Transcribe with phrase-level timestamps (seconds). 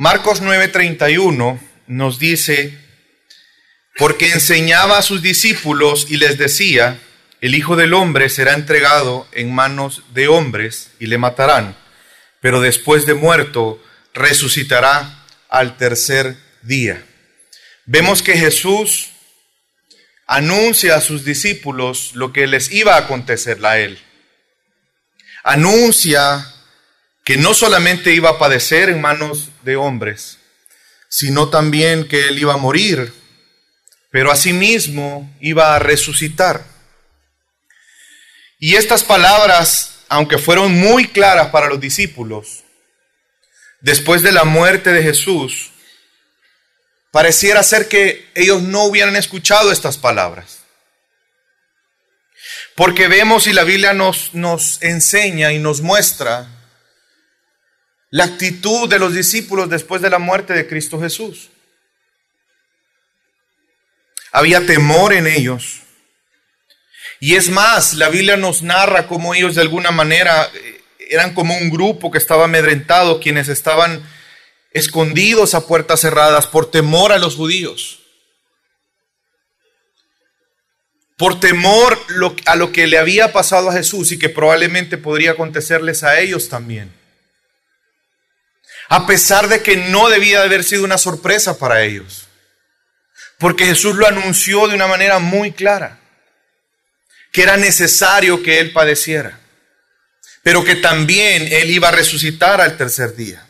[0.00, 2.78] Marcos 9:31 nos dice,
[3.96, 7.00] porque enseñaba a sus discípulos y les decía,
[7.40, 11.76] el Hijo del Hombre será entregado en manos de hombres y le matarán,
[12.40, 13.82] pero después de muerto
[14.14, 17.04] resucitará al tercer día.
[17.84, 19.08] Vemos que Jesús
[20.28, 23.98] anuncia a sus discípulos lo que les iba a acontecer a él.
[25.42, 26.54] Anuncia
[27.28, 30.38] que no solamente iba a padecer en manos de hombres,
[31.10, 33.12] sino también que él iba a morir,
[34.10, 36.64] pero asimismo iba a resucitar.
[38.58, 42.64] Y estas palabras, aunque fueron muy claras para los discípulos,
[43.82, 45.72] después de la muerte de Jesús,
[47.10, 50.60] pareciera ser que ellos no hubieran escuchado estas palabras.
[52.74, 56.54] Porque vemos y la Biblia nos, nos enseña y nos muestra
[58.10, 61.50] la actitud de los discípulos después de la muerte de Cristo Jesús.
[64.32, 65.80] Había temor en ellos.
[67.20, 71.56] Y es más, la Biblia nos narra cómo ellos de alguna manera eh, eran como
[71.56, 74.02] un grupo que estaba amedrentado, quienes estaban
[74.72, 78.00] escondidos a puertas cerradas por temor a los judíos.
[81.16, 81.98] Por temor
[82.46, 86.48] a lo que le había pasado a Jesús y que probablemente podría acontecerles a ellos
[86.48, 86.97] también
[88.88, 92.26] a pesar de que no debía de haber sido una sorpresa para ellos,
[93.38, 96.00] porque Jesús lo anunció de una manera muy clara,
[97.30, 99.38] que era necesario que Él padeciera,
[100.42, 103.46] pero que también Él iba a resucitar al tercer día.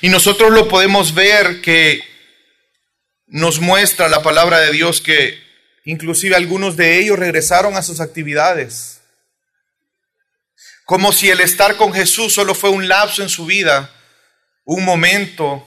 [0.00, 2.02] Y nosotros lo podemos ver que
[3.26, 5.42] nos muestra la palabra de Dios que
[5.84, 9.00] inclusive algunos de ellos regresaron a sus actividades.
[10.84, 13.93] Como si el estar con Jesús solo fue un lapso en su vida
[14.64, 15.66] un momento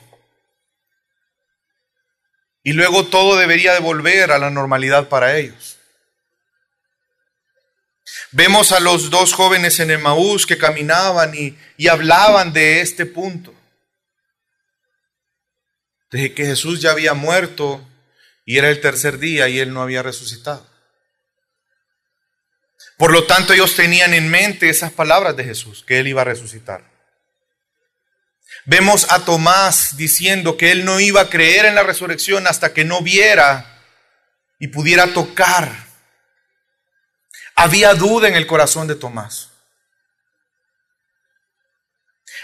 [2.64, 5.78] y luego todo debería de volver a la normalidad para ellos.
[8.31, 13.53] Vemos a los dos jóvenes en Emaús que caminaban y, y hablaban de este punto,
[16.12, 17.88] de que Jesús ya había muerto
[18.44, 20.68] y era el tercer día y él no había resucitado.
[22.97, 26.25] Por lo tanto, ellos tenían en mente esas palabras de Jesús, que él iba a
[26.25, 26.97] resucitar.
[28.69, 32.83] Vemos a Tomás diciendo que él no iba a creer en la resurrección hasta que
[32.83, 33.81] no viera
[34.59, 35.88] y pudiera tocar.
[37.56, 39.51] Había duda en el corazón de Tomás.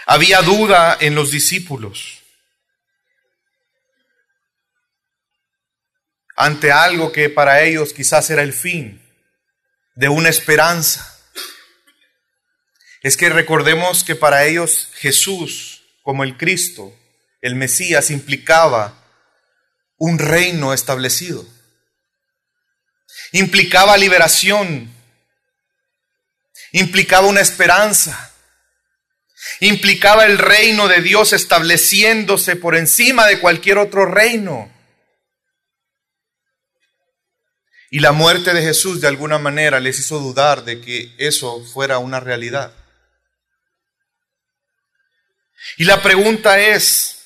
[0.06, 2.22] Había duda en los discípulos
[6.36, 9.06] ante algo que para ellos quizás era el fin
[9.94, 11.20] de una esperanza.
[13.02, 15.73] Es que recordemos que para ellos Jesús
[16.04, 16.94] como el Cristo,
[17.40, 19.02] el Mesías, implicaba
[19.96, 21.44] un reino establecido.
[23.32, 24.92] Implicaba liberación.
[26.72, 28.32] Implicaba una esperanza.
[29.60, 34.70] Implicaba el reino de Dios estableciéndose por encima de cualquier otro reino.
[37.90, 41.96] Y la muerte de Jesús de alguna manera les hizo dudar de que eso fuera
[41.98, 42.74] una realidad.
[45.76, 47.24] Y la pregunta es,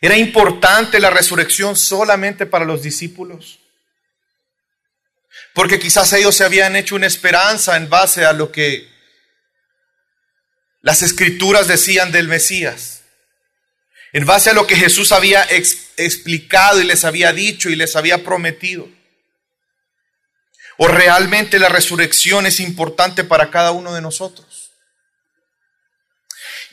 [0.00, 3.58] ¿era importante la resurrección solamente para los discípulos?
[5.54, 8.90] Porque quizás ellos se habían hecho una esperanza en base a lo que
[10.80, 13.02] las escrituras decían del Mesías.
[14.12, 15.46] En base a lo que Jesús había
[15.96, 18.88] explicado y les había dicho y les había prometido.
[20.76, 24.61] ¿O realmente la resurrección es importante para cada uno de nosotros?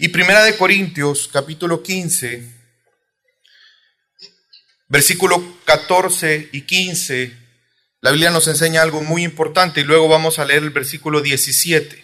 [0.01, 2.47] Y Primera de Corintios, capítulo 15,
[4.87, 7.33] versículo 14 y 15,
[7.99, 12.01] la Biblia nos enseña algo muy importante y luego vamos a leer el versículo 17.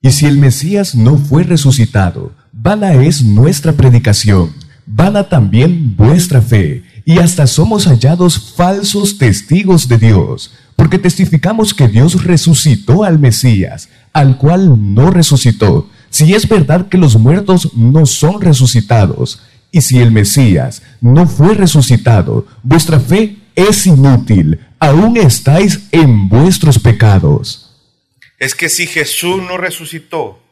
[0.00, 4.54] Y si el Mesías no fue resucitado, vana es nuestra predicación,
[4.86, 11.88] vana también vuestra fe, y hasta somos hallados falsos testigos de Dios, porque testificamos que
[11.88, 18.06] Dios resucitó al Mesías, al cual no resucitó si es verdad que los muertos no
[18.06, 25.80] son resucitados, y si el Mesías no fue resucitado, vuestra fe es inútil, aún estáis
[25.92, 27.70] en vuestros pecados.
[28.38, 30.42] Es que si Jesús no resucitó,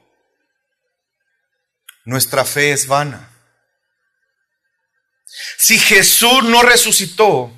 [2.04, 3.30] nuestra fe es vana.
[5.56, 7.50] Si Jesús no resucitó,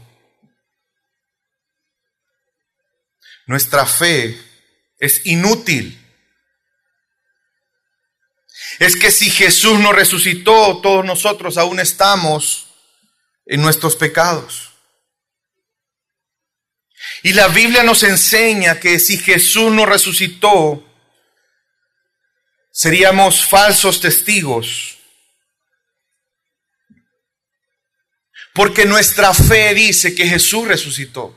[3.49, 4.41] nuestra fe
[5.01, 6.06] es inútil.
[8.79, 12.67] Es que si Jesús no resucitó, todos nosotros aún estamos
[13.47, 14.71] en nuestros pecados.
[17.23, 20.85] Y la Biblia nos enseña que si Jesús no resucitó,
[22.71, 24.99] seríamos falsos testigos.
[28.53, 31.35] Porque nuestra fe dice que Jesús resucitó.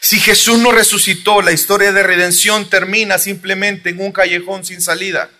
[0.00, 5.30] Si Jesús no resucitó, la historia de redención termina simplemente en un callejón sin salida.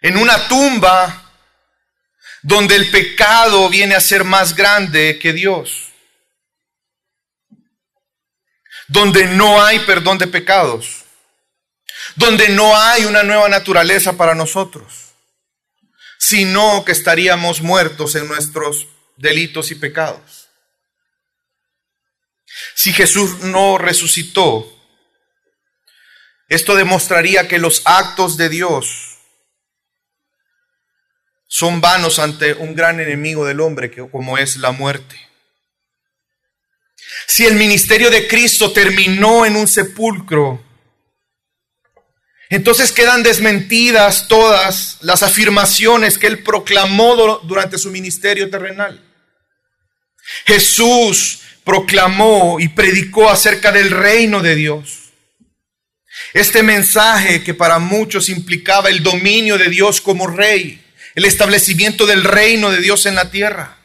[0.00, 1.32] En una tumba
[2.42, 5.88] donde el pecado viene a ser más grande que Dios.
[8.88, 11.04] Donde no hay perdón de pecados.
[12.14, 15.14] Donde no hay una nueva naturaleza para nosotros.
[16.18, 18.86] Sino que estaríamos muertos en nuestros
[19.16, 20.48] delitos y pecados.
[22.74, 24.72] Si Jesús no resucitó,
[26.48, 29.16] esto demostraría que los actos de Dios
[31.48, 35.16] son vanos ante un gran enemigo del hombre, como es la muerte.
[37.26, 40.62] Si el ministerio de Cristo terminó en un sepulcro,
[42.48, 49.05] entonces quedan desmentidas todas las afirmaciones que él proclamó durante su ministerio terrenal.
[50.46, 55.10] Jesús proclamó y predicó acerca del reino de Dios.
[56.32, 60.82] Este mensaje que para muchos implicaba el dominio de Dios como rey,
[61.14, 63.78] el establecimiento del reino de Dios en la tierra.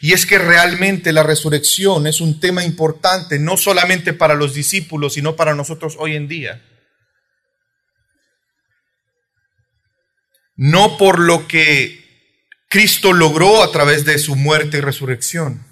[0.00, 5.14] Y es que realmente la resurrección es un tema importante, no solamente para los discípulos,
[5.14, 6.62] sino para nosotros hoy en día.
[10.54, 12.05] No por lo que
[12.68, 15.64] Cristo logró a través de su muerte y resurrección.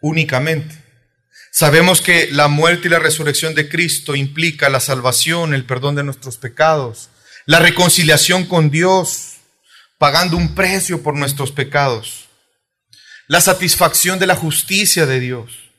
[0.00, 0.82] Únicamente.
[1.52, 6.02] Sabemos que la muerte y la resurrección de Cristo implica la salvación, el perdón de
[6.02, 7.10] nuestros pecados,
[7.44, 9.34] la reconciliación con Dios,
[9.98, 12.28] pagando un precio por nuestros pecados,
[13.28, 15.70] la satisfacción de la justicia de Dios.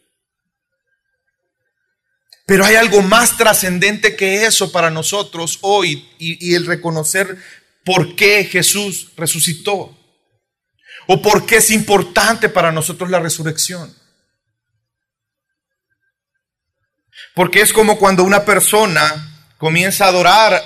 [2.45, 7.37] Pero hay algo más trascendente que eso para nosotros hoy y, y, el reconocer
[7.83, 9.97] por qué Jesús resucitó
[11.07, 13.93] o por qué es importante para nosotros la resurrección.
[17.35, 20.61] Porque es como cuando una persona comienza a adorar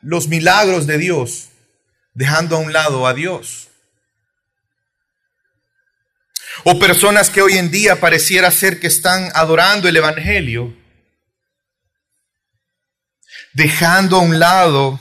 [0.00, 1.48] los milagros de Dios,
[2.14, 3.68] dejando a un lado a Dios.
[6.62, 10.74] O personas que hoy en día pareciera ser que están adorando el Evangelio,
[13.52, 15.00] dejando a un lado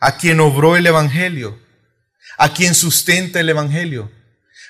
[0.00, 1.58] a quien obró el Evangelio,
[2.38, 4.10] a quien sustenta el Evangelio,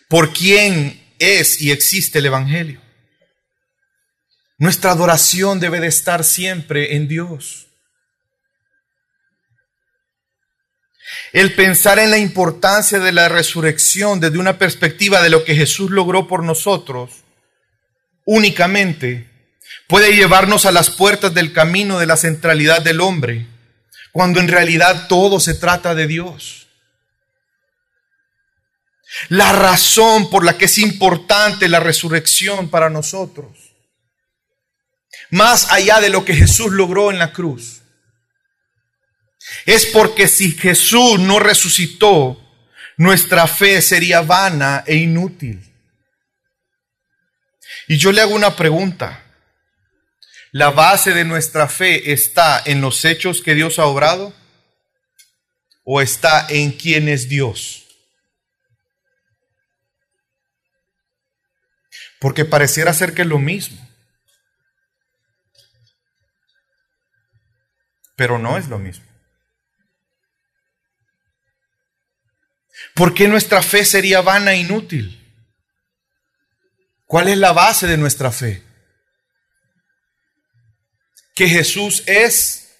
[0.09, 2.81] por quien es y existe el Evangelio.
[4.59, 7.67] Nuestra adoración debe de estar siempre en Dios.
[11.33, 15.91] El pensar en la importancia de la resurrección desde una perspectiva de lo que Jesús
[15.91, 17.25] logró por nosotros,
[18.25, 19.31] únicamente
[19.89, 23.47] puede llevarnos a las puertas del camino de la centralidad del hombre
[24.17, 26.69] cuando en realidad todo se trata de Dios.
[29.29, 33.75] La razón por la que es importante la resurrección para nosotros,
[35.29, 37.83] más allá de lo que Jesús logró en la cruz,
[39.67, 42.43] es porque si Jesús no resucitó,
[42.97, 45.75] nuestra fe sería vana e inútil.
[47.87, 49.26] Y yo le hago una pregunta.
[50.57, 54.33] ¿La base de nuestra fe está en los hechos que Dios ha obrado?
[55.85, 57.87] ¿O está en quién es Dios?
[62.19, 63.87] Porque pareciera ser que es lo mismo.
[68.15, 69.05] Pero no es lo mismo.
[72.95, 75.23] ¿Por qué nuestra fe sería vana e inútil?
[77.05, 78.66] ¿Cuál es la base de nuestra fe?
[81.37, 82.71] Que Jesús es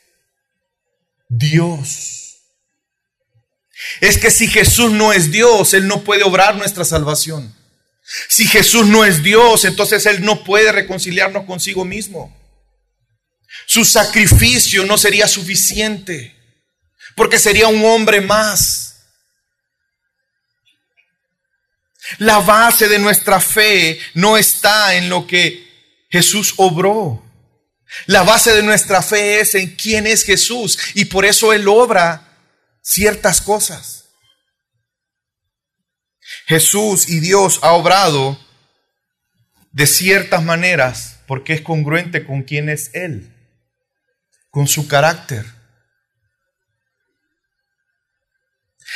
[1.29, 2.39] Dios.
[4.01, 7.55] Es que si Jesús no es Dios, Él no puede obrar nuestra salvación.
[8.29, 12.35] Si Jesús no es Dios, entonces Él no puede reconciliarnos consigo mismo.
[13.67, 16.35] Su sacrificio no sería suficiente,
[17.15, 19.03] porque sería un hombre más.
[22.19, 25.67] La base de nuestra fe no está en lo que
[26.09, 27.26] Jesús obró.
[28.07, 32.39] La base de nuestra fe es en quién es Jesús y por eso Él obra
[32.83, 34.05] ciertas cosas.
[36.47, 38.39] Jesús y Dios ha obrado
[39.73, 43.35] de ciertas maneras porque es congruente con quién es Él,
[44.51, 45.45] con su carácter.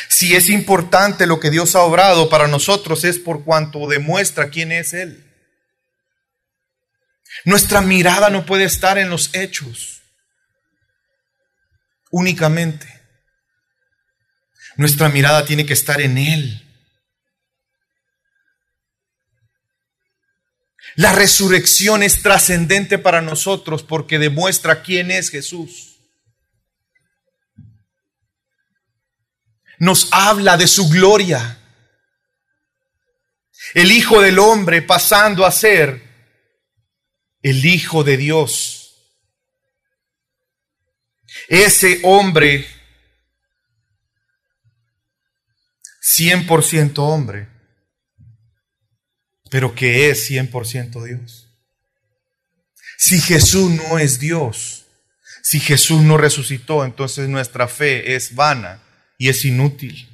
[0.09, 4.73] Si es importante lo que Dios ha obrado para nosotros es por cuanto demuestra quién
[4.73, 5.30] es Él.
[7.45, 10.03] Nuestra mirada no puede estar en los hechos
[12.11, 13.01] únicamente.
[14.77, 16.67] Nuestra mirada tiene que estar en Él.
[20.97, 25.99] La resurrección es trascendente para nosotros porque demuestra quién es Jesús.
[29.79, 31.59] Nos habla de su gloria.
[33.73, 36.10] El Hijo del Hombre pasando a ser
[37.43, 38.77] el Hijo de Dios.
[41.49, 42.67] Ese hombre,
[46.03, 47.49] 100% hombre,
[49.51, 51.49] pero que es 100% Dios.
[52.99, 54.87] Si Jesús no es Dios,
[55.43, 58.83] si Jesús no resucitó, entonces nuestra fe es vana
[59.17, 60.09] y es inútil.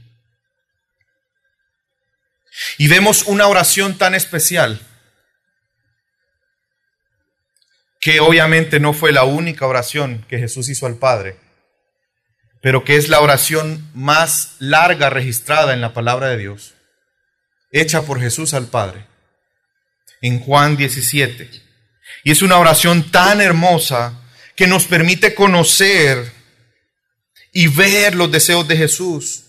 [2.78, 4.80] Y vemos una oración tan especial
[8.06, 11.36] que obviamente no fue la única oración que Jesús hizo al Padre,
[12.62, 16.74] pero que es la oración más larga registrada en la palabra de Dios,
[17.72, 19.04] hecha por Jesús al Padre,
[20.20, 21.50] en Juan 17.
[22.22, 24.22] Y es una oración tan hermosa
[24.54, 26.30] que nos permite conocer
[27.52, 29.46] y ver los deseos de Jesús,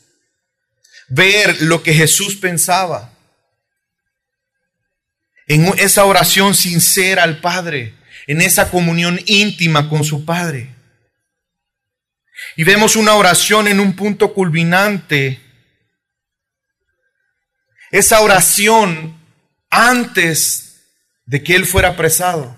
[1.09, 3.13] ver lo que Jesús pensaba.
[5.45, 7.96] En esa oración sincera al Padre,
[8.27, 10.75] en esa comunión íntima con su Padre.
[12.55, 15.41] Y vemos una oración en un punto culminante.
[17.89, 19.17] Esa oración
[19.69, 20.81] antes
[21.25, 22.57] de que Él fuera apresado,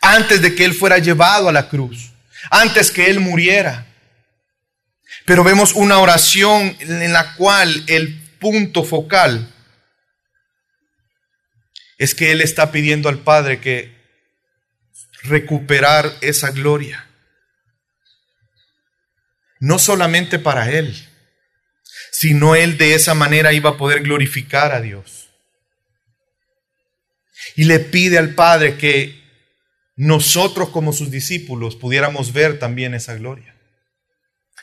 [0.00, 2.12] antes de que Él fuera llevado a la cruz,
[2.50, 3.86] antes que Él muriera.
[5.24, 9.52] Pero vemos una oración en la cual el punto focal
[11.96, 14.01] es que Él está pidiendo al Padre que
[15.22, 17.06] recuperar esa gloria.
[19.60, 21.08] No solamente para Él,
[22.10, 25.28] sino Él de esa manera iba a poder glorificar a Dios.
[27.56, 29.22] Y le pide al Padre que
[29.96, 33.54] nosotros como sus discípulos pudiéramos ver también esa gloria.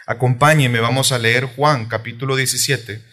[0.06, 3.04] Acompáñeme, vamos a leer Juan capítulo 17,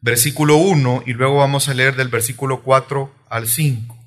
[0.00, 4.01] versículo 1 y luego vamos a leer del versículo 4 al 5.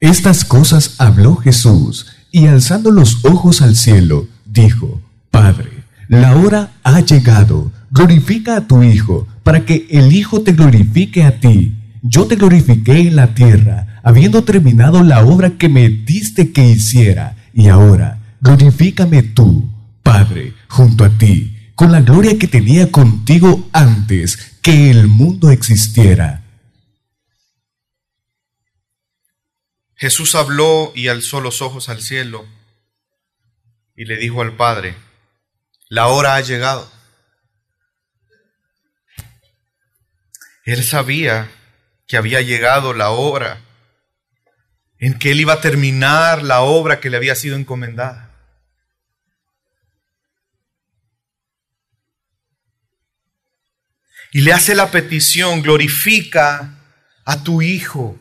[0.00, 5.00] Estas cosas habló Jesús, y alzando los ojos al cielo, dijo,
[5.32, 5.70] Padre,
[6.06, 11.40] la hora ha llegado, glorifica a tu Hijo, para que el Hijo te glorifique a
[11.40, 11.74] ti.
[12.02, 17.34] Yo te glorifiqué en la tierra, habiendo terminado la obra que me diste que hiciera,
[17.52, 19.68] y ahora glorifícame tú,
[20.04, 26.44] Padre, junto a ti, con la gloria que tenía contigo antes que el mundo existiera.
[29.98, 32.46] Jesús habló y alzó los ojos al cielo
[33.96, 34.94] y le dijo al Padre,
[35.88, 36.88] la hora ha llegado.
[40.64, 41.50] Él sabía
[42.06, 43.60] que había llegado la hora
[45.00, 48.30] en que él iba a terminar la obra que le había sido encomendada.
[54.30, 56.84] Y le hace la petición, glorifica
[57.24, 58.16] a tu Hijo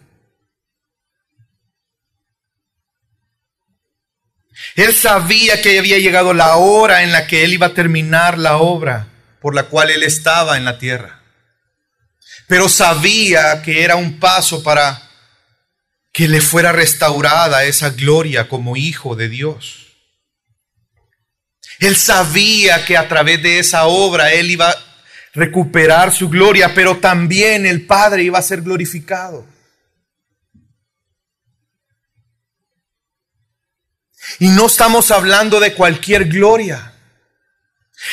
[4.76, 8.58] Él sabía que había llegado la hora en la que Él iba a terminar la
[8.58, 9.08] obra
[9.42, 11.22] por la cual Él estaba en la tierra.
[12.48, 15.02] Pero sabía que era un paso para
[16.12, 19.88] que le fuera restaurada esa gloria como hijo de Dios.
[21.80, 24.78] Él sabía que a través de esa obra Él iba a
[25.34, 29.46] recuperar su gloria, pero también el Padre iba a ser glorificado.
[34.39, 36.94] Y no estamos hablando de cualquier gloria.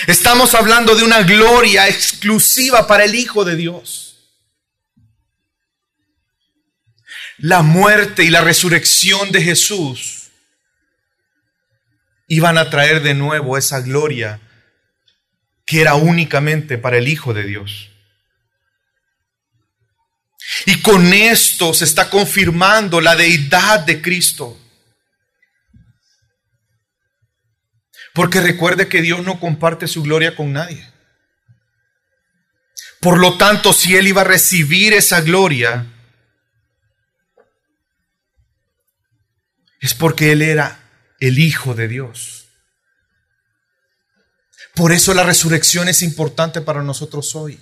[0.06, 4.16] Estamos hablando de una gloria exclusiva para el Hijo de Dios.
[7.38, 10.30] La muerte y la resurrección de Jesús
[12.28, 14.40] iban a traer de nuevo esa gloria
[15.66, 17.90] que era únicamente para el Hijo de Dios.
[20.66, 24.58] Y con esto se está confirmando la deidad de Cristo.
[28.14, 30.88] Porque recuerde que Dios no comparte su gloria con nadie.
[33.00, 35.84] Por lo tanto, si él iba a recibir esa gloria,
[39.80, 40.80] es porque él era
[41.18, 42.46] el Hijo de Dios.
[44.74, 47.60] Por eso la resurrección es importante para nosotros hoy.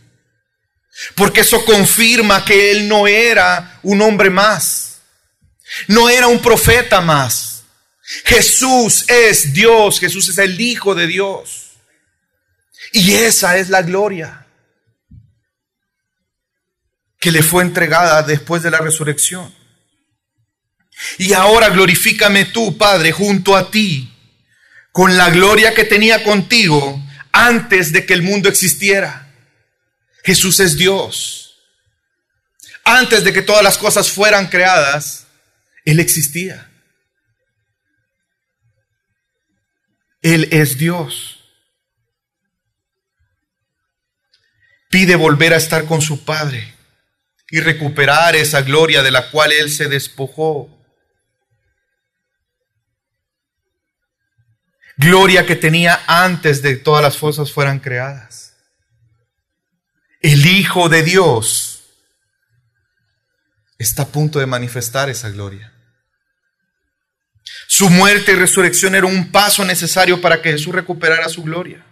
[1.14, 5.00] Porque eso confirma que él no era un hombre más.
[5.88, 7.51] No era un profeta más.
[8.24, 10.00] Jesús es Dios.
[10.00, 11.72] Jesús es el Hijo de Dios.
[12.92, 14.46] Y esa es la gloria
[17.22, 19.54] que le fue entregada después de la resurrección.
[21.18, 24.12] Y ahora glorifícame tú, Padre, junto a ti,
[24.90, 27.00] con la gloria que tenía contigo
[27.30, 29.32] antes de que el mundo existiera.
[30.24, 31.60] Jesús es Dios.
[32.84, 35.26] Antes de que todas las cosas fueran creadas,
[35.84, 36.71] Él existía.
[40.22, 41.40] Él es Dios.
[44.88, 46.74] Pide volver a estar con su Padre
[47.50, 50.70] y recuperar esa gloria de la cual Él se despojó.
[54.96, 58.54] Gloria que tenía antes de que todas las cosas fueran creadas.
[60.20, 61.82] El Hijo de Dios
[63.78, 65.71] está a punto de manifestar esa gloria.
[67.74, 71.82] Su muerte y resurrección era un paso necesario para que Jesús recuperara su gloria.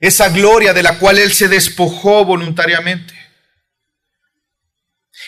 [0.00, 3.14] Esa gloria de la cual Él se despojó voluntariamente.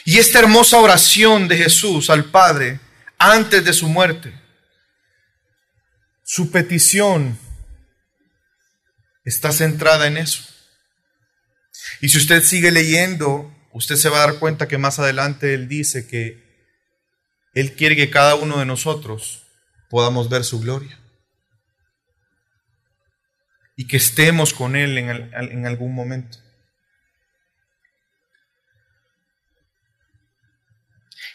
[0.05, 2.81] Y esta hermosa oración de Jesús al Padre
[3.19, 4.35] antes de su muerte,
[6.25, 7.39] su petición
[9.25, 10.43] está centrada en eso.
[12.01, 15.69] Y si usted sigue leyendo, usted se va a dar cuenta que más adelante Él
[15.69, 16.46] dice que
[17.57, 19.47] Él quiere que cada uno de nosotros
[19.89, 21.01] podamos ver su gloria.
[23.77, 26.37] Y que estemos con Él en, en algún momento.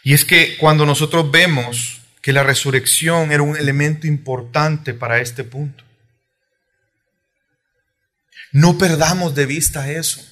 [0.04, 5.42] Y es que cuando nosotros vemos que la resurrección era un elemento importante para este
[5.42, 5.82] punto,
[8.52, 10.24] no perdamos de vista eso.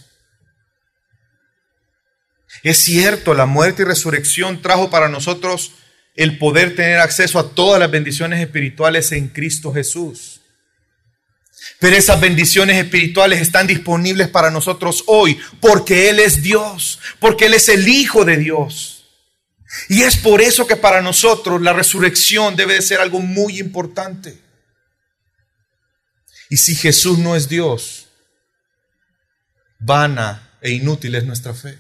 [2.63, 5.73] Es cierto, la muerte y resurrección trajo para nosotros
[6.15, 10.41] el poder tener acceso a todas las bendiciones espirituales en Cristo Jesús.
[11.79, 17.55] Pero esas bendiciones espirituales están disponibles para nosotros hoy porque Él es Dios, porque Él
[17.55, 19.07] es el Hijo de Dios.
[19.89, 24.39] Y es por eso que para nosotros la resurrección debe de ser algo muy importante.
[26.49, 28.09] Y si Jesús no es Dios,
[29.79, 31.79] vana e inútil es nuestra fe.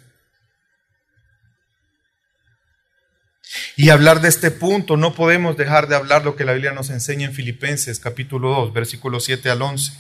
[3.77, 6.91] Y hablar de este punto, no podemos dejar de hablar lo que la Biblia nos
[6.91, 9.93] enseña en Filipenses capítulo 2, versículos 7 al 11.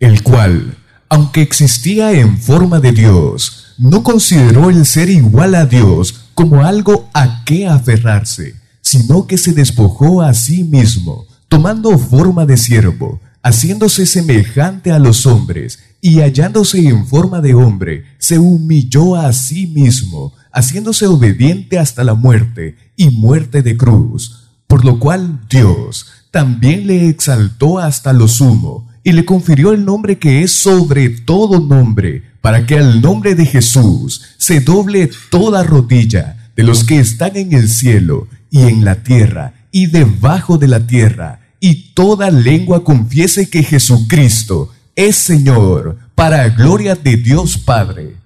[0.00, 0.76] El cual,
[1.08, 7.08] aunque existía en forma de Dios, no consideró el ser igual a Dios como algo
[7.14, 14.06] a qué aferrarse, sino que se despojó a sí mismo, tomando forma de siervo, haciéndose
[14.06, 20.34] semejante a los hombres, y hallándose en forma de hombre, se humilló a sí mismo,
[20.52, 27.08] haciéndose obediente hasta la muerte, y muerte de cruz, por lo cual Dios también le
[27.08, 32.66] exaltó hasta lo sumo, y le confirió el nombre que es sobre todo nombre, para
[32.66, 37.68] que al nombre de Jesús se doble toda rodilla de los que están en el
[37.68, 43.62] cielo y en la tierra y debajo de la tierra, y toda lengua confiese que
[43.62, 48.16] Jesucristo es Señor, para gloria de Dios Padre.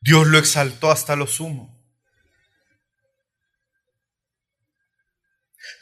[0.00, 1.76] Dios lo exaltó hasta lo sumo.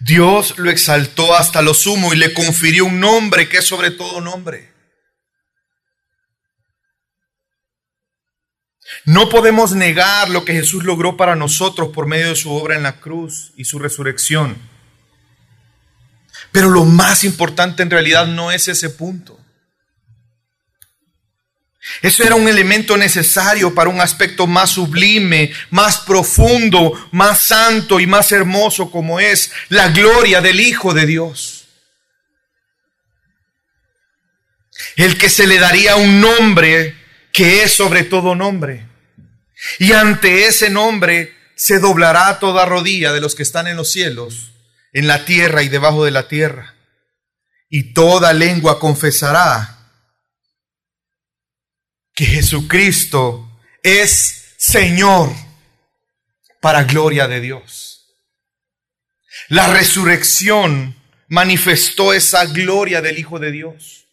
[0.00, 4.20] Dios lo exaltó hasta lo sumo y le confirió un nombre que es sobre todo
[4.20, 4.74] nombre.
[9.05, 12.83] No podemos negar lo que Jesús logró para nosotros por medio de su obra en
[12.83, 14.57] la cruz y su resurrección.
[16.52, 19.38] Pero lo más importante en realidad no es ese punto.
[22.03, 28.07] Eso era un elemento necesario para un aspecto más sublime, más profundo, más santo y
[28.07, 31.68] más hermoso como es la gloria del Hijo de Dios.
[34.96, 36.94] El que se le daría un nombre
[37.33, 38.87] que es sobre todo nombre.
[39.79, 44.53] Y ante ese nombre se doblará toda rodilla de los que están en los cielos,
[44.92, 46.75] en la tierra y debajo de la tierra.
[47.70, 49.76] Y toda lengua confesará
[52.16, 53.48] que Jesucristo
[53.85, 55.31] es Señor
[56.61, 58.16] para gloria de Dios.
[59.48, 60.96] La resurrección
[61.29, 64.07] manifestó esa gloria del Hijo de Dios.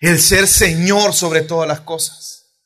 [0.00, 2.56] el ser Señor sobre todas las cosas.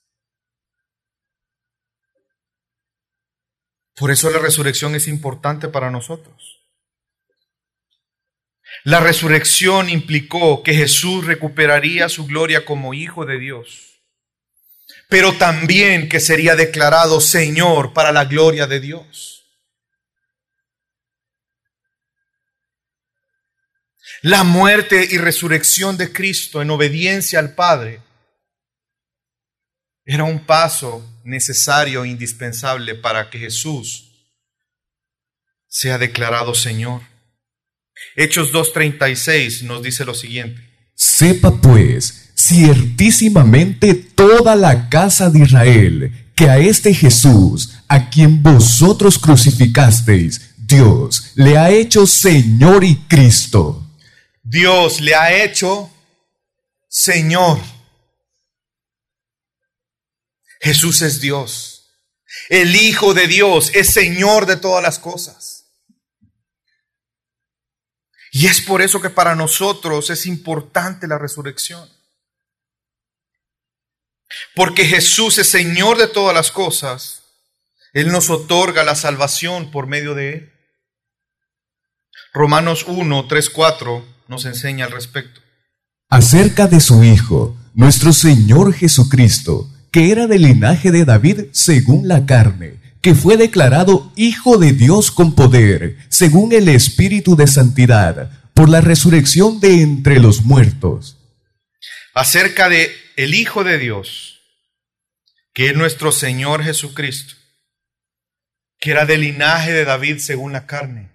[3.97, 6.64] Por eso la resurrección es importante para nosotros.
[8.83, 14.01] La resurrección implicó que Jesús recuperaría su gloria como Hijo de Dios,
[15.09, 19.35] pero también que sería declarado Señor para la gloria de Dios.
[24.23, 28.01] La muerte y resurrección de Cristo en obediencia al Padre
[30.05, 34.11] era un paso necesario e indispensable para que Jesús
[35.67, 37.14] sea declarado Señor.
[38.17, 40.63] Hechos 2.36 nos dice lo siguiente.
[40.95, 49.19] Sepa pues ciertísimamente toda la casa de Israel que a este Jesús, a quien vosotros
[49.19, 53.87] crucificasteis, Dios le ha hecho Señor y Cristo.
[54.43, 55.91] Dios le ha hecho
[56.89, 57.59] Señor.
[60.61, 61.75] Jesús es Dios.
[62.49, 65.54] El Hijo de Dios es Señor de todas las cosas.
[68.35, 71.89] Y es por eso que para nosotros es importante la resurrección.
[74.57, 77.23] Porque Jesús es Señor de todas las cosas.
[77.93, 80.53] Él nos otorga la salvación por medio de Él.
[82.33, 85.41] Romanos 1, 3, 4 nos enseña al respecto.
[86.09, 92.27] Acerca de su Hijo, nuestro Señor Jesucristo que era del linaje de David según la
[92.27, 98.71] carne, que fue declarado Hijo de Dios con poder, según el Espíritu de Santidad, por
[98.71, 101.19] la resurrección de entre los muertos.
[102.15, 104.41] Acerca de el Hijo de Dios,
[105.53, 107.35] que es nuestro Señor Jesucristo,
[108.81, 111.11] que era del linaje de David según la carne.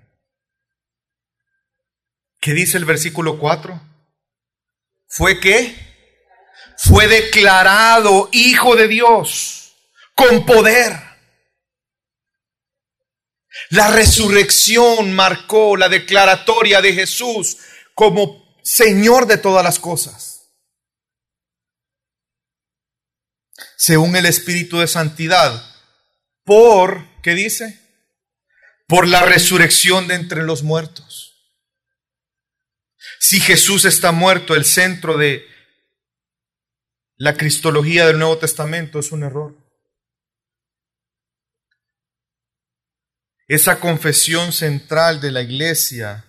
[2.40, 3.82] ¿Qué dice el versículo 4?
[5.08, 5.90] ¿Fue qué?
[6.82, 9.74] fue declarado hijo de Dios
[10.16, 11.09] con poder.
[13.70, 17.58] La resurrección marcó la declaratoria de Jesús
[17.94, 20.52] como Señor de todas las cosas.
[23.78, 25.64] Según el Espíritu de Santidad,
[26.44, 27.80] por, ¿qué dice?
[28.88, 31.30] Por la resurrección de entre los muertos.
[33.20, 35.46] Si Jesús está muerto, el centro de
[37.18, 39.69] la cristología del Nuevo Testamento es un error.
[43.50, 46.24] Esa confesión central de la iglesia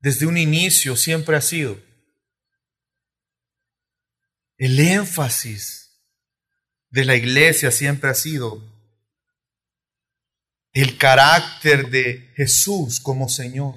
[0.00, 1.80] desde un inicio siempre ha sido
[4.56, 6.02] el énfasis
[6.90, 8.60] de la iglesia siempre ha sido
[10.72, 13.76] el carácter de Jesús como Señor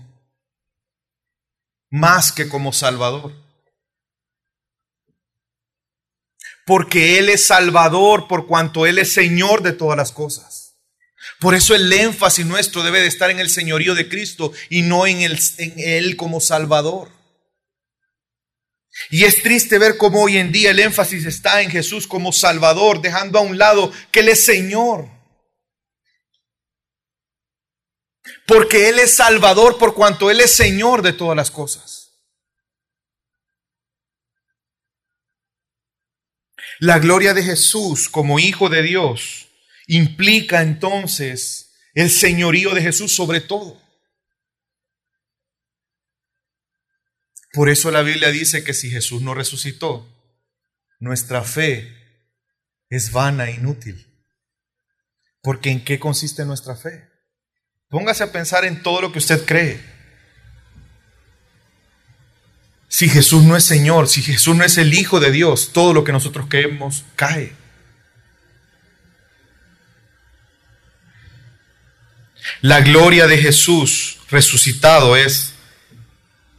[1.92, 3.51] más que como Salvador.
[6.66, 10.76] Porque Él es Salvador por cuanto Él es Señor de todas las cosas.
[11.40, 15.08] Por eso el énfasis nuestro debe de estar en el señorío de Cristo y no
[15.08, 17.10] en, el, en Él como Salvador.
[19.10, 23.02] Y es triste ver cómo hoy en día el énfasis está en Jesús como Salvador,
[23.02, 25.22] dejando a un lado que Él es Señor.
[28.52, 32.01] porque Él es Salvador por cuanto Él es Señor de todas las cosas.
[36.82, 39.50] La gloria de Jesús como Hijo de Dios
[39.86, 43.80] implica entonces el señorío de Jesús sobre todo.
[47.54, 50.10] Por eso la Biblia dice que si Jesús no resucitó,
[51.00, 51.96] nuestra fe
[52.90, 54.08] es vana e inútil.
[55.44, 57.08] Porque ¿en qué consiste nuestra fe?
[57.90, 59.80] Póngase a pensar en todo lo que usted cree.
[62.92, 66.04] Si Jesús no es Señor, si Jesús no es el Hijo de Dios, todo lo
[66.04, 67.54] que nosotros creemos cae.
[72.60, 75.54] La gloria de Jesús resucitado es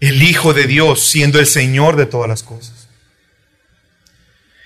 [0.00, 2.88] el Hijo de Dios siendo el Señor de todas las cosas.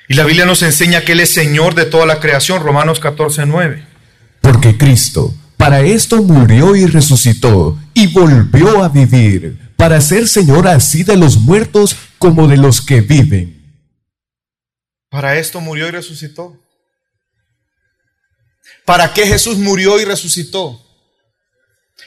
[0.07, 3.45] Y la Biblia nos enseña que Él es Señor de toda la creación, Romanos 14,
[3.45, 3.85] 9.
[4.41, 11.05] Porque Cristo para esto murió y resucitó y volvió a vivir, para ser Señor así
[11.05, 13.57] de los muertos como de los que viven.
[15.09, 16.63] Para esto murió y resucitó.
[18.85, 20.83] ¿Para qué Jesús murió y resucitó?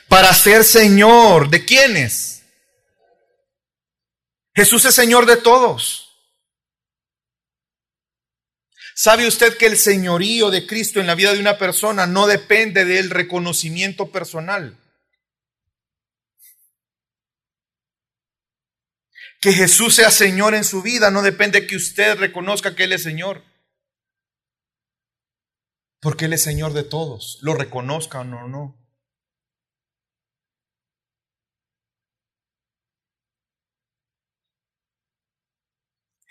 [0.07, 2.43] Para ser Señor de quiénes?
[4.55, 6.07] Jesús es Señor de todos.
[8.95, 12.83] ¿Sabe usted que el señorío de Cristo en la vida de una persona no depende
[12.83, 14.75] del reconocimiento personal?
[19.39, 22.93] Que Jesús sea Señor en su vida no depende de que usted reconozca que Él
[22.93, 23.43] es Señor.
[26.01, 28.79] Porque Él es Señor de todos, lo reconozcan o no.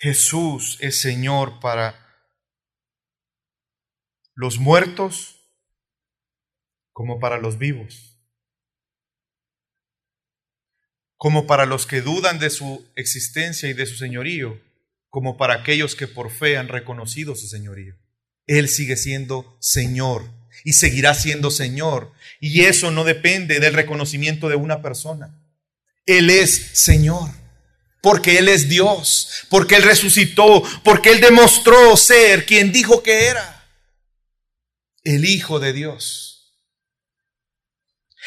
[0.01, 2.07] Jesús es Señor para
[4.35, 5.35] los muertos
[6.92, 8.08] como para los vivos,
[11.18, 14.59] como para los que dudan de su existencia y de su señorío,
[15.11, 17.94] como para aquellos que por fe han reconocido su señorío.
[18.46, 20.24] Él sigue siendo Señor
[20.64, 22.12] y seguirá siendo Señor.
[22.40, 25.38] Y eso no depende del reconocimiento de una persona.
[26.07, 27.31] Él es Señor
[28.00, 33.66] porque Él es Dios, porque Él resucitó, porque Él demostró ser quien dijo que era
[35.04, 36.38] el Hijo de Dios.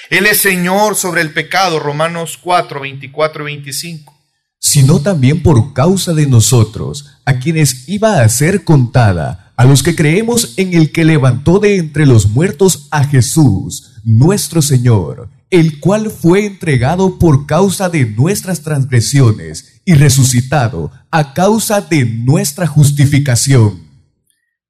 [0.09, 4.17] Él es Señor sobre el pecado, Romanos 4, 24 y 25.
[4.59, 9.95] Sino también por causa de nosotros, a quienes iba a ser contada, a los que
[9.95, 16.09] creemos en el que levantó de entre los muertos a Jesús, nuestro Señor, el cual
[16.09, 23.87] fue entregado por causa de nuestras transgresiones y resucitado a causa de nuestra justificación.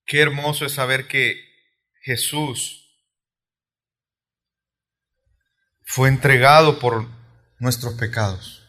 [0.05, 1.37] Qué hermoso es saber que
[2.01, 2.80] Jesús
[5.93, 7.05] fue entregado por
[7.59, 8.65] nuestros pecados,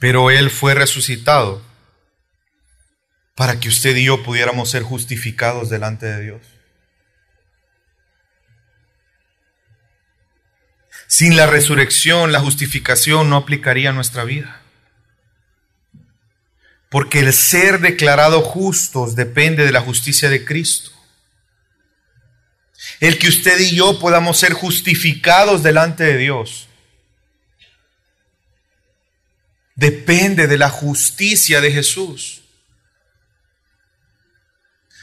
[0.00, 1.62] pero Él fue resucitado
[3.36, 6.42] para que usted y yo pudiéramos ser justificados delante de Dios.
[11.06, 14.62] Sin la resurrección, la justificación no aplicaría a nuestra vida.
[16.88, 20.90] Porque el ser declarado justos depende de la justicia de Cristo.
[23.00, 26.68] El que usted y yo podamos ser justificados delante de Dios
[29.74, 32.42] depende de la justicia de Jesús.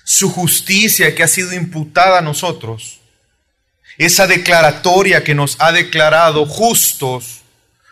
[0.04, 3.00] Su justicia que ha sido imputada a nosotros,
[3.98, 7.42] esa declaratoria que nos ha declarado justos,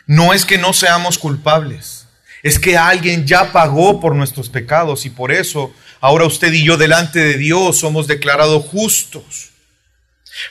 [0.06, 2.08] no es que no seamos culpables,
[2.42, 6.78] es que alguien ya pagó por nuestros pecados y por eso ahora usted y yo
[6.78, 9.49] delante de Dios somos declarados justos.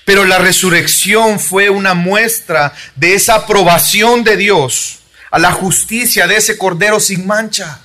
[0.05, 6.37] Pero la resurrección fue una muestra de esa aprobación de Dios a la justicia de
[6.37, 7.83] ese Cordero sin mancha.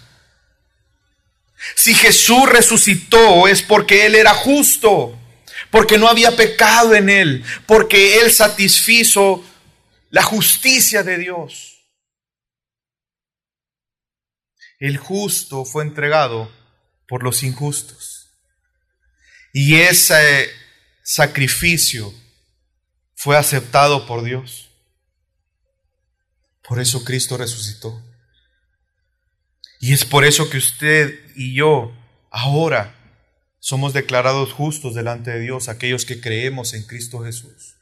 [1.75, 5.17] Si Jesús resucitó es porque Él era justo,
[5.71, 9.43] porque no había pecado en Él, porque Él satisfizo
[10.09, 11.73] la justicia de Dios.
[14.79, 16.51] El justo fue entregado
[17.07, 18.31] por los injustos.
[19.53, 20.49] Y ese
[21.03, 22.13] sacrificio
[23.13, 24.69] fue aceptado por Dios.
[26.67, 28.01] Por eso Cristo resucitó.
[29.79, 31.93] Y es por eso que usted y yo
[32.31, 32.95] ahora
[33.59, 37.75] somos declarados justos delante de Dios, aquellos que creemos en Cristo Jesús.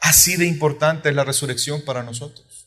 [0.00, 2.66] Así de importante es la resurrección para nosotros.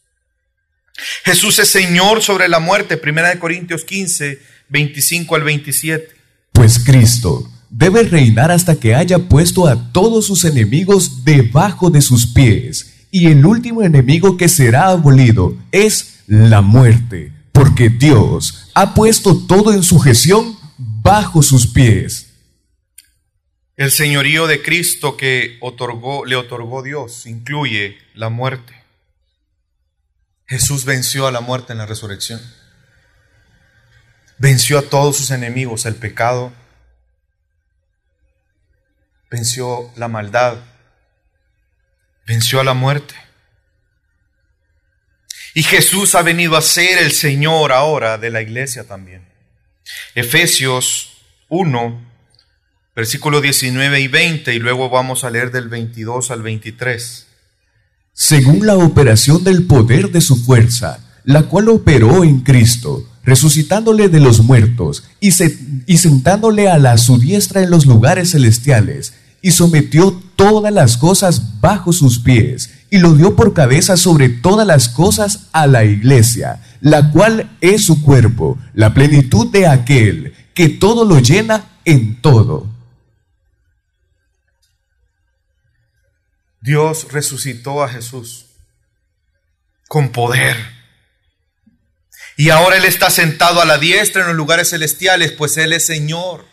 [1.24, 6.16] Jesús es Señor sobre la muerte, 1 Corintios 15, 25 al 27.
[6.54, 12.28] Pues Cristo debe reinar hasta que haya puesto a todos sus enemigos debajo de sus
[12.28, 13.06] pies.
[13.12, 19.74] Y el último enemigo que será abolido es la muerte, porque Dios ha puesto todo
[19.74, 22.28] en sujeción bajo sus pies.
[23.76, 28.74] El señorío de Cristo que otorgó, le otorgó Dios incluye la muerte.
[30.48, 32.42] Jesús venció a la muerte en la resurrección.
[34.40, 36.54] Venció a todos sus enemigos, el pecado,
[39.30, 40.58] venció la maldad,
[42.26, 43.16] venció a la muerte.
[45.54, 49.28] Y Jesús ha venido a ser el Señor ahora de la iglesia también.
[50.14, 51.18] Efesios
[51.50, 52.02] 1,
[52.96, 57.28] versículo 19 y 20, y luego vamos a leer del 22 al 23.
[58.14, 64.22] Según la operación del poder de su fuerza, la cual operó en Cristo, resucitándole de
[64.22, 70.72] los muertos y, sentándole a la su diestra en los lugares celestiales, y sometió todas
[70.74, 75.68] las cosas bajo sus pies, y lo dio por cabeza sobre todas las cosas a
[75.68, 81.66] la iglesia, la cual es su cuerpo, la plenitud de aquel que todo lo llena
[81.84, 82.66] en todo.
[86.62, 88.46] Dios resucitó a Jesús
[89.90, 90.77] con poder
[92.38, 95.86] y ahora Él está sentado a la diestra en los lugares celestiales, pues Él es
[95.86, 96.46] Señor.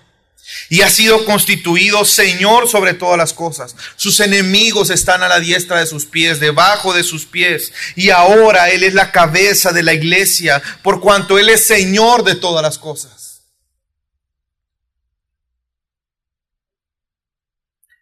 [0.68, 3.76] y ha sido constituido Señor sobre todas las cosas.
[3.96, 7.72] Sus enemigos están a la diestra de sus pies, debajo de sus pies.
[7.96, 12.34] Y ahora Él es la cabeza de la iglesia, por cuanto Él es Señor de
[12.34, 13.42] todas las cosas.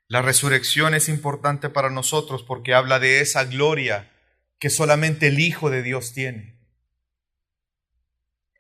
[0.09, 4.11] La resurrección es importante para nosotros porque habla de esa gloria
[4.59, 6.62] que solamente el Hijo de Dios tiene.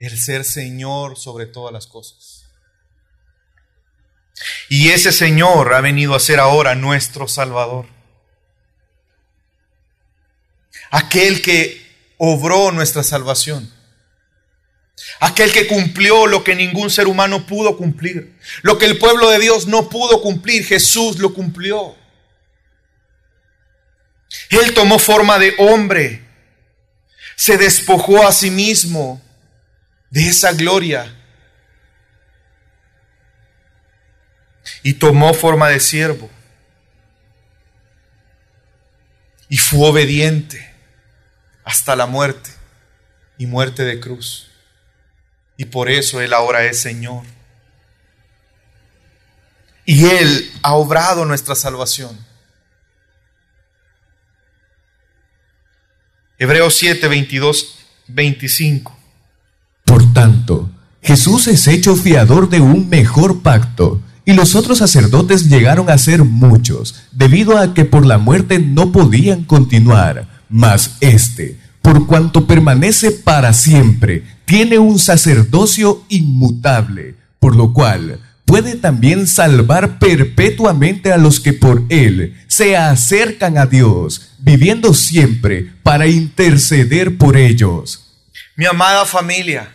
[0.03, 2.47] El ser Señor sobre todas las cosas.
[4.69, 7.87] Y ese Señor ha venido a ser ahora nuestro Salvador.
[10.91, 11.81] Aquel que
[12.19, 13.73] obró nuestra salvación.
[15.21, 18.37] Aquel que cumplió lo que ningún ser humano pudo cumplir.
[18.63, 21.95] Lo que el pueblo de Dios no pudo cumplir, Jesús lo cumplió.
[24.51, 26.29] Él tomó forma de hombre.
[27.37, 29.23] Se despojó a sí mismo
[30.13, 31.11] de esa gloria
[34.83, 36.31] y tomó forma de siervo.
[39.49, 40.71] Y fue obediente
[41.65, 42.51] hasta la muerte
[43.39, 44.51] y muerte de cruz.
[45.57, 47.25] Y por eso Él ahora es Señor.
[49.87, 52.23] Y Él ha obrado nuestra salvación.
[56.39, 59.02] Hebreos 7, 22, 25.
[61.03, 66.25] Jesús es hecho fiador de un mejor pacto y los otros sacerdotes llegaron a ser
[66.25, 70.29] muchos, debido a que por la muerte no podían continuar.
[70.49, 78.77] Mas este, por cuanto permanece para siempre, tiene un sacerdocio inmutable, por lo cual puede
[78.77, 86.07] también salvar perpetuamente a los que por él se acercan a Dios, viviendo siempre para
[86.07, 88.13] interceder por ellos.
[88.55, 89.75] Mi amada familia,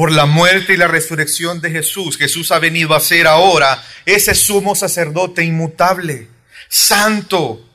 [0.00, 4.34] por la muerte y la resurrección de Jesús, Jesús ha venido a ser ahora ese
[4.34, 6.26] sumo sacerdote inmutable,
[6.70, 7.68] santo,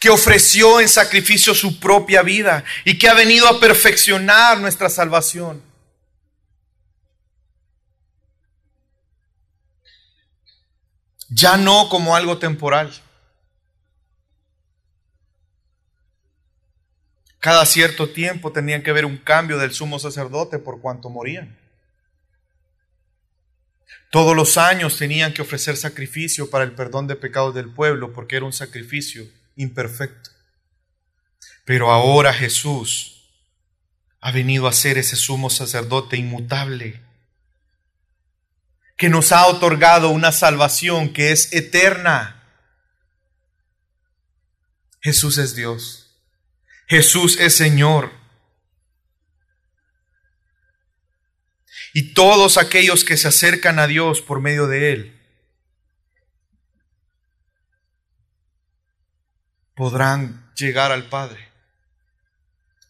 [0.00, 5.62] que ofreció en sacrificio su propia vida y que ha venido a perfeccionar nuestra salvación.
[11.28, 12.94] Ya no como algo temporal.
[17.40, 21.57] Cada cierto tiempo tenían que haber un cambio del sumo sacerdote por cuanto morían.
[24.10, 28.36] Todos los años tenían que ofrecer sacrificio para el perdón de pecados del pueblo porque
[28.36, 30.30] era un sacrificio imperfecto.
[31.64, 33.28] Pero ahora Jesús
[34.20, 37.02] ha venido a ser ese sumo sacerdote inmutable
[38.96, 42.42] que nos ha otorgado una salvación que es eterna.
[45.00, 46.16] Jesús es Dios.
[46.88, 48.17] Jesús es Señor.
[51.94, 55.18] Y todos aquellos que se acercan a Dios por medio de Él
[59.74, 61.48] podrán llegar al Padre,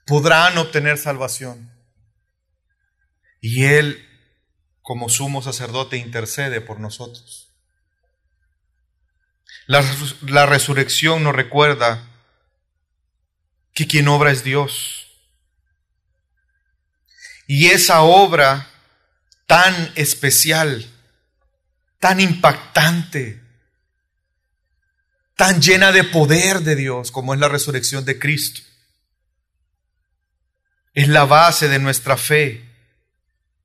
[0.07, 1.71] podrán obtener salvación.
[3.41, 4.09] Y Él,
[4.83, 7.49] como sumo sacerdote, intercede por nosotros.
[9.69, 12.09] La, resurrección nos recuerda
[13.75, 15.13] que quien obra es Dios.
[17.47, 18.67] Y esa obra
[19.49, 20.87] tan especial,
[21.99, 23.41] tan impactante,
[25.35, 28.61] tan llena de poder de Dios como es la resurrección de Cristo,
[30.93, 32.69] es la base de nuestra fe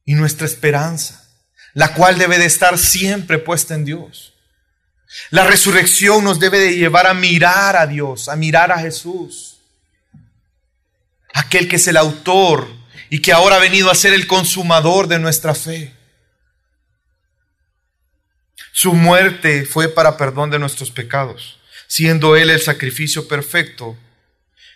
[0.06, 1.30] y nuestra esperanza,
[1.74, 4.34] la cual debe de estar siempre puesta en Dios.
[5.32, 9.58] La resurrección nos debe de llevar a mirar a Dios, a mirar a Jesús
[11.34, 15.20] aquel que es el autor y que ahora ha venido a ser el consumador de
[15.20, 15.94] nuestra fe.
[18.72, 23.98] Su muerte fue para perdón de nuestros pecados, siendo Él el sacrificio perfecto,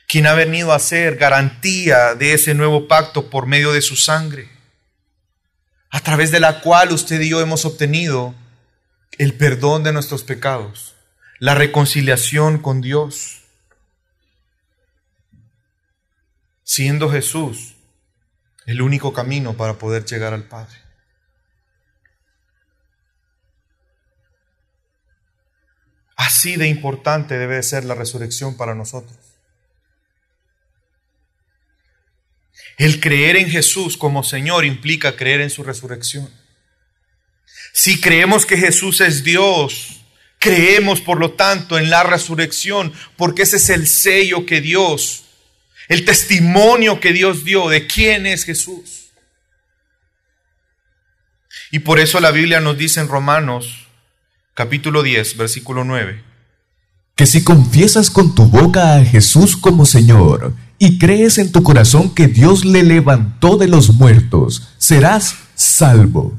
[0.08, 4.50] quien ha venido a ser garantía de ese nuevo pacto por medio de su sangre,
[5.90, 8.36] a través de la cual usted y yo hemos obtenido
[9.18, 10.96] el perdón de nuestros pecados,
[11.40, 13.38] la reconciliación con Dios.
[16.68, 17.77] siendo Jesús
[18.68, 20.76] el único camino para poder llegar al Padre.
[26.18, 29.18] Así de importante debe ser la resurrección para nosotros.
[32.78, 36.30] El creer en Jesús como Señor implica creer en su resurrección.
[37.72, 40.02] Si creemos que Jesús es Dios,
[40.40, 45.27] creemos por lo tanto en la resurrección, porque ese es el sello que Dios
[45.88, 49.10] el testimonio que Dios dio de quién es Jesús.
[51.72, 53.88] Y por eso la Biblia nos dice en Romanos
[54.54, 56.24] capítulo 10, versículo 9,
[57.16, 62.14] que si confiesas con tu boca a Jesús como Señor y crees en tu corazón
[62.14, 66.38] que Dios le levantó de los muertos, serás salvo.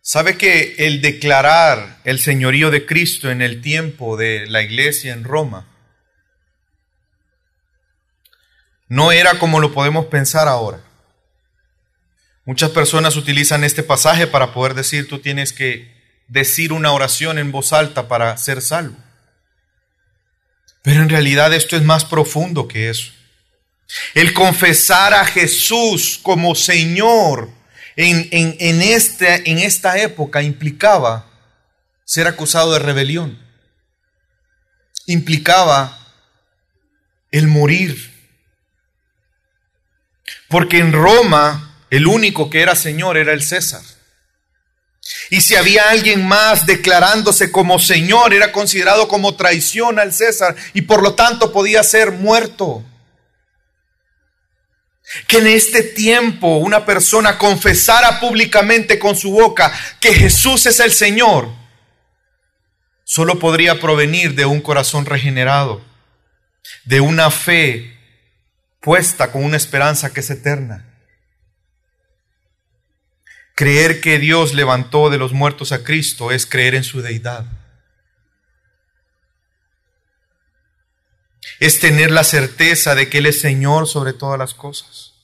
[0.00, 5.24] ¿Sabe que el declarar el señorío de Cristo en el tiempo de la iglesia en
[5.24, 5.66] Roma
[8.88, 10.80] no era como lo podemos pensar ahora?
[12.44, 15.94] Muchas personas utilizan este pasaje para poder decir tú tienes que
[16.28, 18.96] decir una oración en voz alta para ser salvo.
[20.82, 23.12] Pero en realidad esto es más profundo que eso.
[24.14, 27.50] El confesar a Jesús como Señor
[27.96, 31.26] en, en, este, en esta época implicaba
[32.04, 33.38] ser acusado de rebelión.
[35.06, 35.98] Implicaba
[37.32, 38.07] el morir.
[40.48, 43.82] Porque en Roma el único que era Señor era el César.
[45.30, 50.82] Y si había alguien más declarándose como Señor, era considerado como traición al César y
[50.82, 52.84] por lo tanto podía ser muerto.
[55.26, 60.92] Que en este tiempo una persona confesara públicamente con su boca que Jesús es el
[60.92, 61.48] Señor,
[63.04, 65.82] solo podría provenir de un corazón regenerado,
[66.84, 67.97] de una fe
[68.80, 70.84] puesta con una esperanza que es eterna.
[73.54, 77.44] Creer que Dios levantó de los muertos a Cristo es creer en su deidad.
[81.58, 85.14] Es tener la certeza de que Él es Señor sobre todas las cosas.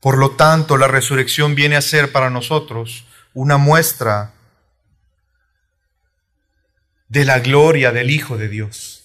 [0.00, 4.32] Por lo tanto, la resurrección viene a ser para nosotros una muestra
[7.08, 8.99] de la gloria del Hijo de Dios.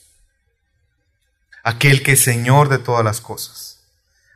[1.66, 3.82] Aquel que es Señor de todas las cosas.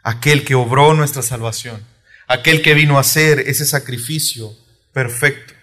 [0.03, 1.86] Aquel que obró nuestra salvación
[2.30, 4.55] aquel que vino a hacer ese sacrificio
[4.93, 5.53] perfecto,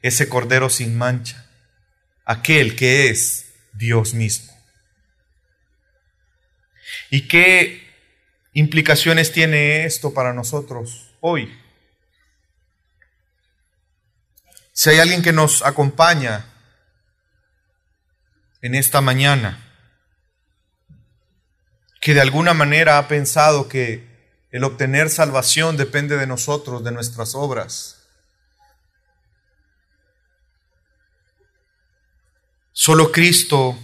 [0.00, 1.46] ese cordero sin mancha,
[2.24, 4.52] aquel que es Dios mismo.
[7.10, 7.86] ¿Y qué
[8.54, 11.54] implicaciones tiene esto para nosotros hoy?
[14.72, 16.46] Si hay alguien que nos acompaña
[18.62, 19.63] en esta mañana,
[22.04, 24.06] que de alguna manera ha pensado que
[24.50, 27.96] el obtener salvación depende de nosotros, de nuestras obras.
[32.72, 33.78] Solo Cristo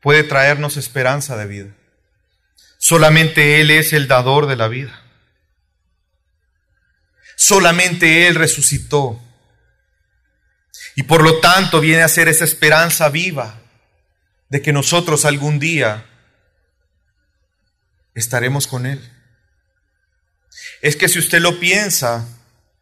[0.00, 1.74] puede traernos esperanza de vida.
[2.78, 5.02] Solamente Él es el dador de la vida.
[7.34, 9.20] Solamente Él resucitó.
[10.94, 13.58] Y por lo tanto viene a ser esa esperanza viva
[14.50, 16.06] de que nosotros algún día
[18.16, 19.00] estaremos con Él
[20.80, 22.28] es que si usted lo piensa,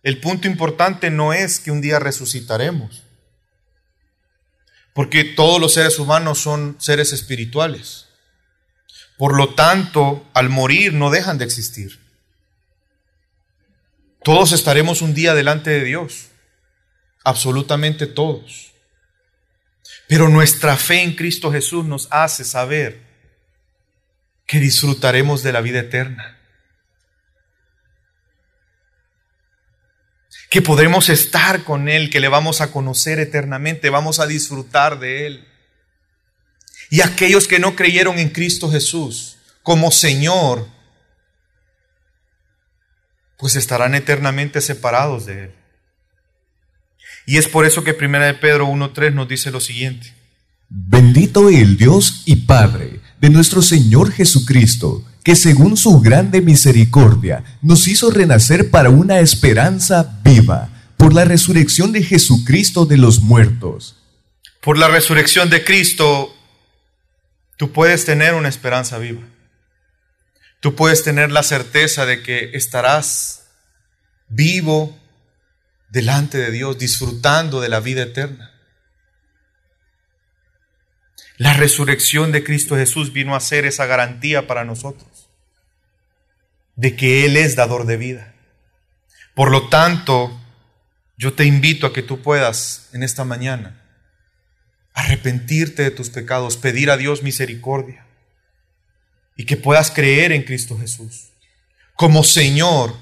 [0.03, 3.03] el punto importante no es que un día resucitaremos,
[4.93, 8.07] porque todos los seres humanos son seres espirituales.
[9.17, 12.01] Por lo tanto, al morir no dejan de existir.
[14.23, 16.29] Todos estaremos un día delante de Dios,
[17.23, 18.73] absolutamente todos.
[20.09, 23.04] Pero nuestra fe en Cristo Jesús nos hace saber
[24.47, 26.35] que disfrutaremos de la vida eterna.
[30.55, 35.27] que podremos estar con Él, que le vamos a conocer eternamente, vamos a disfrutar de
[35.27, 35.49] Él.
[36.91, 40.69] Y aquellos que no creyeron en Cristo Jesús como Señor,
[43.37, 45.55] pues estarán eternamente separados de Él.
[47.27, 50.15] Y es por eso que 1 de Pedro 1.3 nos dice lo siguiente.
[50.69, 52.94] Bendito el Dios y Padre
[53.25, 60.21] de nuestro Señor Jesucristo que según su grande misericordia nos hizo renacer para una esperanza
[60.23, 60.69] viva
[60.99, 63.97] por la resurrección de Jesucristo de los muertos.
[64.61, 66.37] Por la resurrección de Cristo,
[67.57, 69.23] tú puedes tener una esperanza viva.
[70.61, 73.47] Tú puedes tener la certeza de que estarás
[74.29, 74.95] vivo
[75.89, 78.51] delante de Dios, disfrutando de la vida eterna.
[81.37, 85.29] La resurrección de Cristo Jesús vino a ser esa garantía para nosotros
[86.77, 88.35] de que Él es dador de vida.
[89.35, 90.41] Por lo tanto,
[91.17, 93.81] yo te invito a que tú puedas en esta mañana
[94.93, 98.07] arrepentirte de tus pecados, pedir a Dios misericordia
[99.37, 101.31] y que puedas creer en Cristo Jesús
[101.95, 102.95] como Señor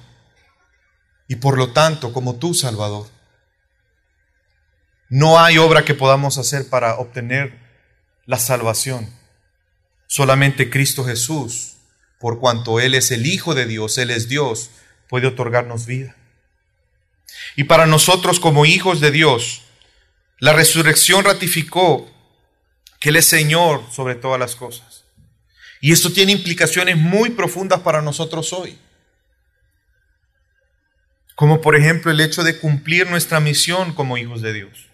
[1.28, 3.08] y por lo tanto como tu Salvador.
[5.10, 7.61] No hay obra que podamos hacer para obtener
[8.26, 9.08] la salvación.
[10.06, 11.72] Solamente Cristo Jesús
[12.22, 14.70] por cuanto Él es el Hijo de Dios, Él es Dios,
[15.08, 16.14] puede otorgarnos vida.
[17.56, 19.62] Y para nosotros como hijos de Dios,
[20.38, 22.08] la resurrección ratificó
[23.00, 25.02] que Él es Señor sobre todas las cosas.
[25.80, 28.78] Y esto tiene implicaciones muy profundas para nosotros hoy.
[31.34, 34.86] Como por ejemplo el hecho de cumplir nuestra misión como hijos de Dios.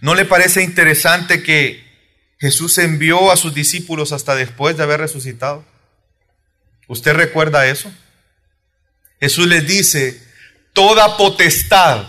[0.00, 1.86] ¿No le parece interesante que
[2.38, 5.64] Jesús envió a sus discípulos hasta después de haber resucitado?
[6.86, 7.92] ¿Usted recuerda eso?
[9.20, 10.22] Jesús les dice,
[10.72, 12.06] toda potestad.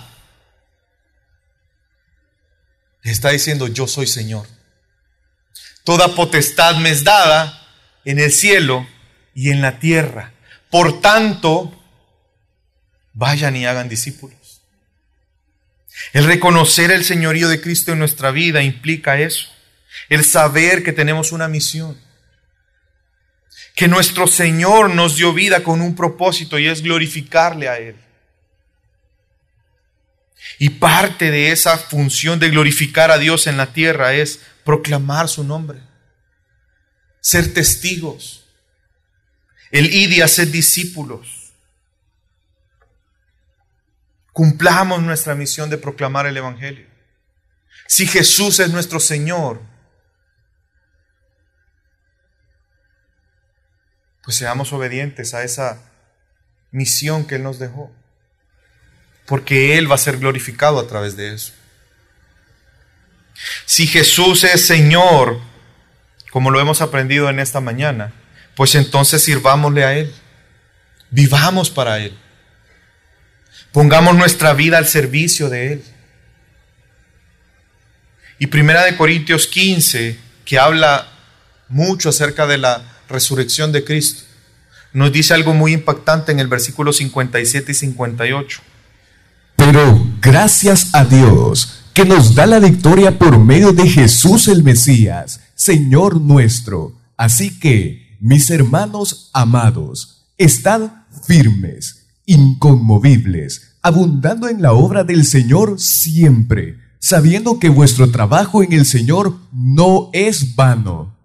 [3.04, 4.48] está diciendo, yo soy Señor.
[5.84, 7.68] Toda potestad me es dada
[8.06, 8.88] en el cielo
[9.34, 10.34] y en la tierra.
[10.70, 11.74] Por tanto,
[13.14, 14.39] vayan y hagan discípulos.
[16.14, 19.47] El reconocer el señorío de Cristo en nuestra vida implica eso.
[20.08, 22.00] El saber que tenemos una misión.
[23.76, 27.95] Que nuestro Señor nos dio vida con un propósito y es glorificarle a Él.
[30.58, 35.43] Y parte de esa función de glorificar a Dios en la tierra es proclamar su
[35.43, 35.80] nombre,
[37.22, 38.45] ser testigos,
[39.72, 41.39] el ir y hacer discípulos.
[44.34, 46.88] Cumplamos nuestra misión de proclamar el Evangelio.
[47.88, 49.62] Si Jesús es nuestro Señor,
[54.24, 55.82] pues seamos obedientes a esa
[56.72, 57.92] misión que Él nos dejó
[59.30, 61.54] porque Él va a ser glorificado a través de eso.
[63.68, 65.40] Si Jesús es Señor,
[66.32, 68.12] como lo hemos aprendido en esta mañana,
[68.56, 70.12] pues entonces sirvámosle a Él,
[71.12, 72.18] vivamos para Él,
[73.72, 75.84] pongamos nuestra vida al servicio de Él.
[78.39, 81.07] Y Primera de Corintios 15, que habla
[81.67, 84.24] mucho acerca de la resurrección de Cristo,
[84.93, 88.61] nos dice algo muy impactante en el versículo 57 y 58.
[89.55, 95.41] Pero gracias a Dios que nos da la victoria por medio de Jesús el Mesías,
[95.53, 96.93] Señor nuestro.
[97.17, 100.89] Así que, mis hermanos amados, estad
[101.28, 101.99] firmes,
[102.30, 109.40] inconmovibles, abundando en la obra del Señor siempre, sabiendo que vuestro trabajo en el Señor
[109.52, 111.18] no es vano.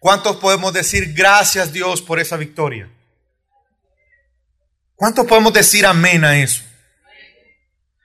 [0.00, 2.90] ¿Cuántos podemos decir gracias Dios por esa victoria?
[4.96, 6.62] ¿Cuántos podemos decir amén a eso?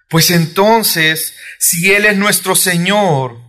[0.10, 3.40] Pues entonces, si Él es nuestro Señor,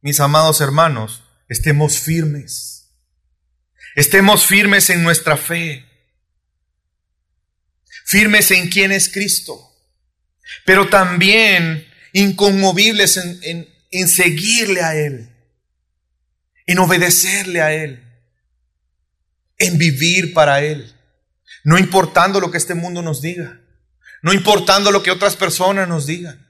[0.00, 2.90] mis amados hermanos, estemos firmes.
[3.94, 5.86] Estemos firmes en nuestra fe.
[8.12, 9.58] Firmes en quién es Cristo.
[10.66, 15.30] Pero también inconmovibles en, en seguirle a Él.
[16.66, 18.04] En obedecerle a Él.
[19.58, 20.94] En vivir para Él.
[21.64, 23.62] No importando lo que este mundo nos diga
[24.22, 26.48] no importando lo que otras personas nos digan.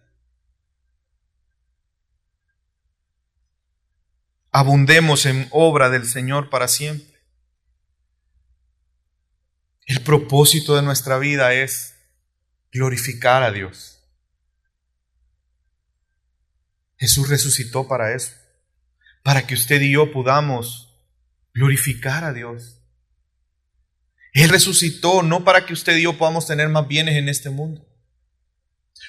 [4.53, 7.12] Abundemos en obra del Señor para siempre.
[9.87, 11.95] El propósito de nuestra vida es
[12.71, 14.01] glorificar a Dios.
[16.97, 18.33] Jesús resucitó para eso,
[19.23, 20.95] para que usted y yo podamos
[21.53, 22.79] glorificar a Dios.
[24.33, 27.87] Él resucitó no para que usted y yo podamos tener más bienes en este mundo.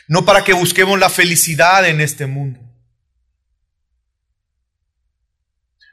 [0.07, 2.59] No para que busquemos la felicidad en este mundo.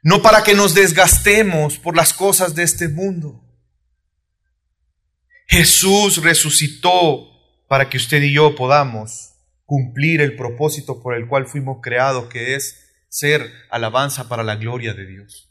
[0.02, 3.44] No para que nos desgastemos por las cosas de este mundo.
[5.51, 7.28] Jesús resucitó
[7.66, 9.32] para que usted y yo podamos
[9.64, 14.94] cumplir el propósito por el cual fuimos creados, que es ser alabanza para la gloria
[14.94, 15.51] de Dios.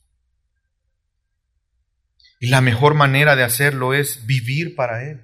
[2.39, 5.20] Y la mejor manera de hacerlo es vivir para Él.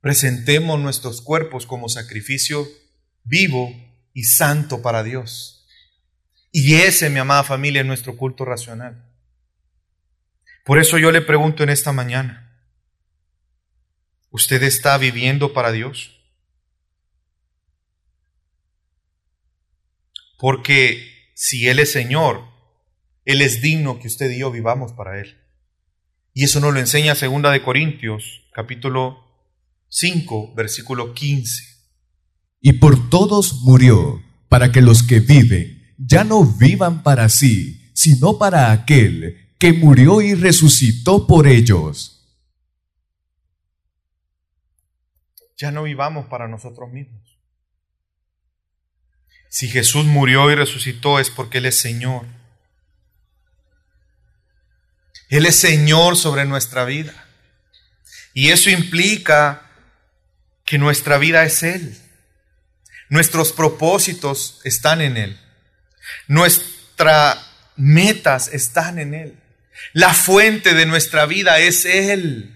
[0.00, 2.68] Presentemos nuestros cuerpos como sacrificio
[3.24, 3.74] vivo
[4.14, 5.66] y santo para Dios.
[6.52, 9.04] Y ese, mi amada familia, es nuestro culto racional.
[10.64, 12.45] Por eso yo le pregunto en esta mañana,
[14.36, 16.12] ¿usted está viviendo para Dios?
[20.38, 22.44] Porque si Él es Señor,
[23.24, 25.36] él es digno que usted y yo vivamos para Él.
[26.32, 29.18] Y eso nos lo enseña Segunda de Corintios, capítulo
[29.88, 31.64] 5, versículo 15.
[32.60, 38.38] Y por todos murió, para que los que viven ya no vivan para sí, sino
[38.38, 42.15] para aquel que murió y resucitó por ellos.
[45.56, 47.38] Ya no vivamos para nosotros mismos.
[49.48, 52.26] Si Jesús murió y resucitó es porque Él es Señor.
[55.28, 57.14] Él es Señor sobre nuestra vida.
[58.34, 59.62] Y eso implica
[60.64, 61.96] que nuestra vida es Él.
[63.08, 65.40] Nuestros propósitos están en Él.
[66.28, 67.38] Nuestras
[67.76, 69.38] metas están en Él.
[69.92, 72.55] La fuente de nuestra vida es Él.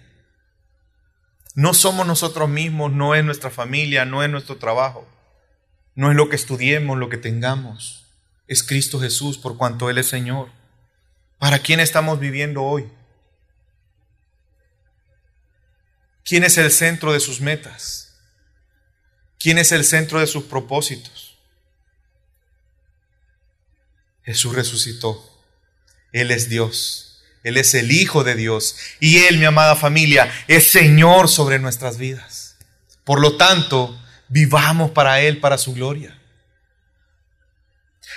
[1.54, 5.06] No somos nosotros mismos, no es nuestra familia, no es nuestro trabajo,
[5.94, 8.06] no es lo que estudiemos, lo que tengamos.
[8.46, 10.50] Es Cristo Jesús por cuanto Él es Señor.
[11.38, 12.88] ¿Para quién estamos viviendo hoy?
[16.24, 18.14] ¿Quién es el centro de sus metas?
[19.38, 21.38] ¿Quién es el centro de sus propósitos?
[24.22, 25.26] Jesús resucitó.
[26.12, 27.09] Él es Dios.
[27.42, 28.76] Él es el Hijo de Dios.
[29.00, 32.56] Y Él, mi amada familia, es Señor sobre nuestras vidas.
[33.04, 36.16] Por lo tanto, vivamos para Él, para su gloria.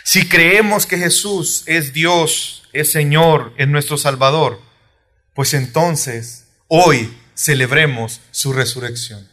[0.03, 4.61] Si creemos que Jesús es Dios, es Señor, es nuestro Salvador,
[5.33, 9.32] pues entonces hoy celebremos su resurrección.